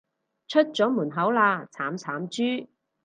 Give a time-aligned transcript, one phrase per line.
[0.47, 2.69] 出咗門口喇，慘慘豬